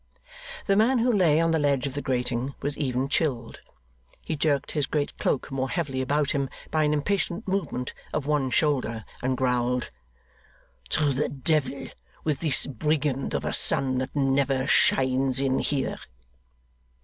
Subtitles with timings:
[0.65, 3.61] The man who lay on the ledge of the grating was even chilled.
[4.19, 8.49] He jerked his great cloak more heavily upon him by an impatient movement of one
[8.49, 9.91] shoulder, and growled,
[10.89, 11.89] 'To the devil
[12.23, 15.99] with this Brigand of a Sun that never shines in here!